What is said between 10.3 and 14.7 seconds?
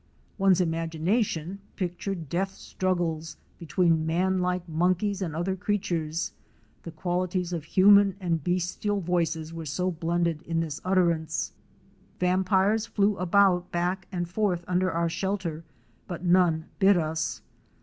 in this utterance. Vampires flew about back and forth